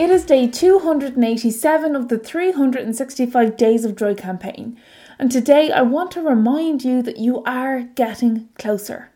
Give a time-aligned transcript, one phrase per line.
[0.00, 4.80] It is day 287 of the 365 Days of Joy campaign,
[5.18, 9.10] and today I want to remind you that you are getting closer.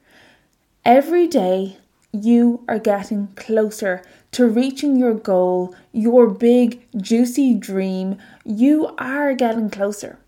[0.84, 1.78] Every day,
[2.12, 8.18] you are getting closer to reaching your goal, your big, juicy dream.
[8.44, 10.18] You are getting closer.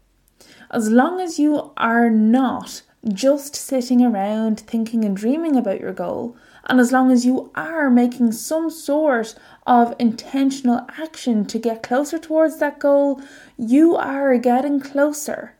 [0.70, 6.34] As long as you are not just sitting around thinking and dreaming about your goal,
[6.66, 9.34] and as long as you are making some sort
[9.66, 13.20] of intentional action to get closer towards that goal,
[13.56, 15.54] you are getting closer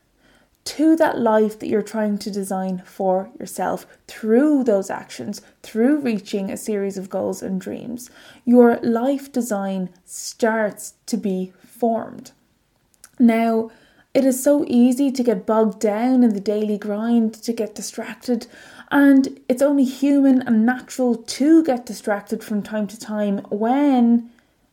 [0.65, 6.51] to that life that you're trying to design for yourself through those actions, through reaching
[6.51, 8.11] a series of goals and dreams.
[8.45, 12.33] Your life design starts to be formed.
[13.21, 13.71] Now,
[14.13, 18.47] it is so easy to get bogged down in the daily grind, to get distracted,
[18.91, 24.31] and it's only human and natural to get distracted from time to time when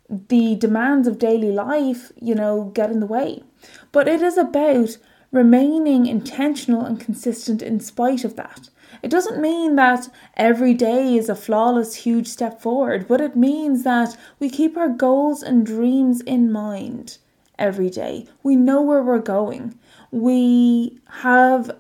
[0.10, 3.44] the demands of daily life, you know, get in the way.
[3.92, 4.98] But it is about
[5.32, 8.70] remaining intentional and consistent in spite of that.
[9.02, 13.84] It doesn't mean that every day is a flawless, huge step forward, but it means
[13.84, 17.18] that we keep our goals and dreams in mind
[17.58, 18.28] every day.
[18.44, 19.78] We know where we're going.
[20.12, 21.76] We have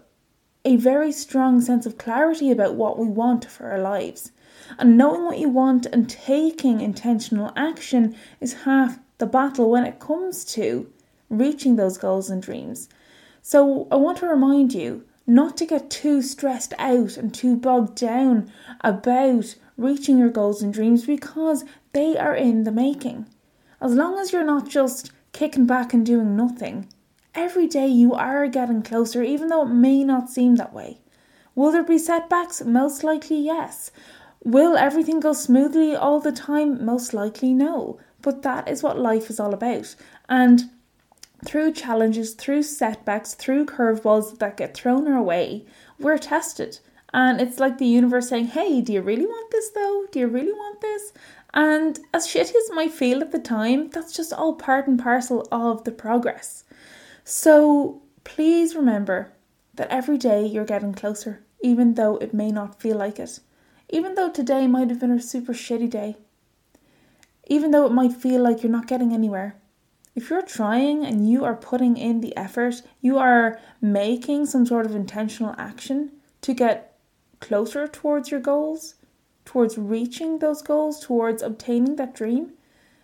[0.65, 4.31] a very strong sense of clarity about what we want for our lives.
[4.79, 9.99] And knowing what you want and taking intentional action is half the battle when it
[9.99, 10.89] comes to
[11.29, 12.87] reaching those goals and dreams.
[13.41, 17.95] So I want to remind you not to get too stressed out and too bogged
[17.95, 23.27] down about reaching your goals and dreams because they are in the making.
[23.81, 26.87] As long as you're not just kicking back and doing nothing,
[27.35, 30.99] every day you are getting closer, even though it may not seem that way.
[31.55, 32.63] Will there be setbacks?
[32.63, 33.91] Most likely, yes.
[34.43, 36.83] Will everything go smoothly all the time?
[36.83, 37.99] Most likely, no.
[38.21, 39.95] But that is what life is all about.
[40.27, 40.69] And
[41.45, 45.65] through challenges, through setbacks, through curveballs that get thrown our way,
[45.99, 46.79] we're tested.
[47.13, 50.05] And it's like the universe saying, Hey, do you really want this though?
[50.11, 51.13] Do you really want this?
[51.53, 55.47] And as shitty as might feel at the time, that's just all part and parcel
[55.51, 56.63] of the progress.
[57.23, 59.31] So please remember
[59.75, 63.39] that every day you're getting closer, even though it may not feel like it.
[63.89, 66.17] Even though today might have been a super shitty day.
[67.47, 69.55] Even though it might feel like you're not getting anywhere.
[70.15, 74.85] If you're trying and you are putting in the effort, you are making some sort
[74.85, 76.11] of intentional action
[76.41, 76.97] to get
[77.39, 78.95] closer towards your goals,
[79.43, 82.53] towards reaching those goals, towards obtaining that dream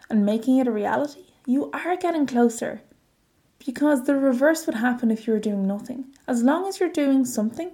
[0.09, 2.81] and making it a reality, you are getting closer.
[3.65, 6.05] Because the reverse would happen if you were doing nothing.
[6.27, 7.71] As long as you're doing something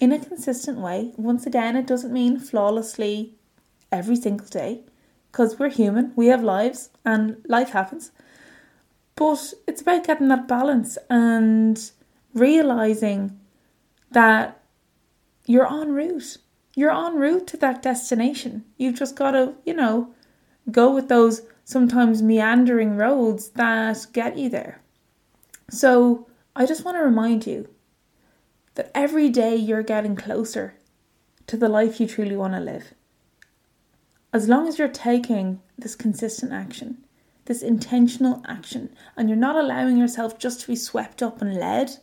[0.00, 3.34] in a consistent way, once again, it doesn't mean flawlessly
[3.92, 4.80] every single day,
[5.30, 8.10] because we're human, we have lives, and life happens.
[9.14, 11.90] But it's about getting that balance and
[12.34, 13.38] realizing
[14.10, 14.60] that
[15.46, 16.38] you're en route
[16.76, 18.64] you're en route to that destination.
[18.76, 20.14] You've just got to, you know,
[20.70, 24.82] go with those sometimes meandering roads that get you there.
[25.70, 27.68] So I just want to remind you
[28.74, 30.74] that every day you're getting closer
[31.46, 32.94] to the life you truly want to live.
[34.32, 36.98] As long as you're taking this consistent action,
[37.46, 41.96] this intentional action, and you're not allowing yourself just to be swept up and led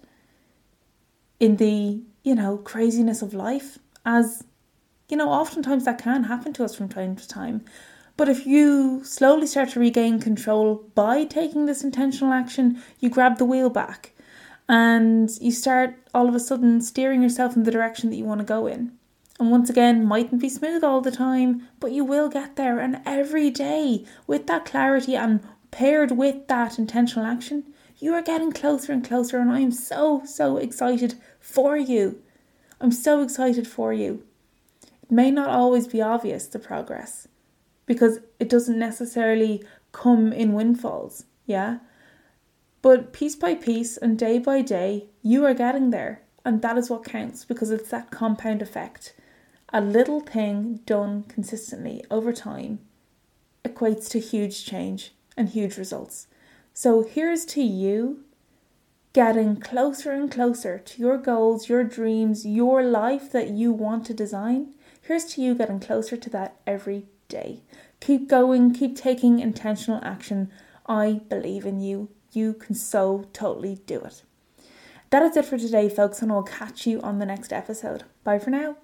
[1.40, 4.44] in the, you know, craziness of life as
[5.10, 7.64] you know, oftentimes that can happen to us from time to time.
[8.24, 13.38] But if you slowly start to regain control by taking this intentional action, you grab
[13.38, 14.14] the wheel back
[14.70, 18.40] and you start all of a sudden steering yourself in the direction that you want
[18.40, 18.94] to go in.
[19.42, 22.80] And once again, mightn't be smooth all the time, but you will get there.
[22.80, 25.42] And every day, with that clarity and
[25.72, 29.38] paired with that intentional action, you are getting closer and closer.
[29.38, 32.22] And I am so, so excited for you.
[32.80, 34.24] I'm so excited for you
[35.04, 37.28] It may not always be obvious the progress
[37.86, 41.80] because it doesn't necessarily come in windfalls, yeah?
[42.82, 46.90] But piece by piece and day by day, you are getting there, and that is
[46.90, 49.14] what counts because it's that compound effect.
[49.70, 52.80] A little thing done consistently over time
[53.64, 56.28] equates to huge change and huge results.
[56.74, 58.24] So here's to you
[59.14, 64.14] getting closer and closer to your goals, your dreams, your life that you want to
[64.14, 64.74] design
[65.06, 67.62] Here's to you getting closer to that every day.
[68.00, 70.52] Keep going, keep taking intentional action.
[70.86, 72.10] I believe in you.
[72.32, 74.24] You can so totally do it.
[75.10, 78.04] That is it for today, folks, and I'll catch you on the next episode.
[78.24, 78.78] Bye for now.